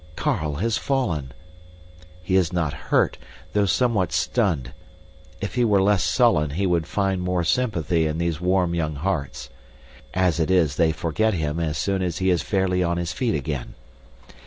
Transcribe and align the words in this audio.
Carl 0.15 0.55
has 0.55 0.79
fallen. 0.79 1.31
He 2.23 2.35
is 2.35 2.51
not 2.51 2.73
hurt, 2.89 3.19
though 3.53 3.67
somewhat 3.67 4.11
stunned. 4.11 4.73
If 5.41 5.53
he 5.53 5.63
were 5.63 5.79
less 5.79 6.03
sullen 6.03 6.49
he 6.49 6.65
would 6.65 6.87
find 6.87 7.21
more 7.21 7.43
sympathy 7.43 8.07
in 8.07 8.17
these 8.17 8.41
warm 8.41 8.73
young 8.73 8.95
hearts. 8.95 9.51
As 10.15 10.39
it 10.39 10.49
is 10.49 10.77
they 10.77 10.91
forget 10.91 11.35
him 11.35 11.59
as 11.59 11.77
soon 11.77 12.01
as 12.01 12.17
he 12.17 12.31
is 12.31 12.41
fairly 12.41 12.81
on 12.81 12.97
his 12.97 13.13
feet 13.13 13.35
again. 13.35 13.75